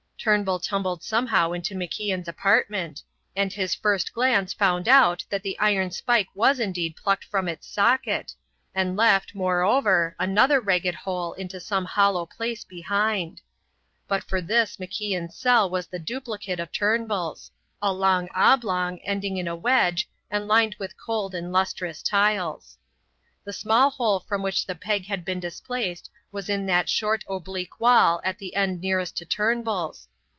Turnbull 0.23 0.59
tumbled 0.59 1.01
somehow 1.01 1.51
into 1.51 1.73
MacIan's 1.73 2.27
apartment, 2.27 3.01
and 3.35 3.51
his 3.51 3.73
first 3.73 4.13
glance 4.13 4.53
found 4.53 4.87
out 4.87 5.25
that 5.31 5.41
the 5.41 5.57
iron 5.57 5.89
spike 5.89 6.27
was 6.35 6.59
indeed 6.59 6.95
plucked 6.95 7.23
from 7.23 7.47
its 7.47 7.65
socket, 7.67 8.31
and 8.75 8.95
left, 8.95 9.33
moreover, 9.33 10.15
another 10.19 10.59
ragged 10.61 10.93
hole 10.93 11.33
into 11.33 11.59
some 11.59 11.85
hollow 11.85 12.27
place 12.27 12.63
behind. 12.63 13.41
But 14.07 14.23
for 14.23 14.41
this 14.41 14.77
MacIan's 14.77 15.35
cell 15.35 15.67
was 15.67 15.87
the 15.87 15.97
duplicate 15.97 16.59
of 16.59 16.71
Turnbull's 16.71 17.49
a 17.81 17.91
long 17.91 18.29
oblong 18.35 18.99
ending 18.99 19.37
in 19.37 19.47
a 19.47 19.55
wedge 19.55 20.07
and 20.29 20.47
lined 20.47 20.75
with 20.77 20.97
cold 21.03 21.33
and 21.33 21.51
lustrous 21.51 22.03
tiles. 22.03 22.77
The 23.43 23.53
small 23.53 23.89
hole 23.89 24.19
from 24.19 24.43
which 24.43 24.67
the 24.67 24.75
peg 24.75 25.07
had 25.07 25.25
been 25.25 25.39
displaced 25.39 26.11
was 26.31 26.47
in 26.47 26.67
that 26.67 26.89
short 26.89 27.23
oblique 27.27 27.79
wall 27.79 28.21
at 28.23 28.37
the 28.37 28.55
end 28.55 28.81
nearest 28.81 29.17
to 29.17 29.25
Turnbull's. 29.25 30.07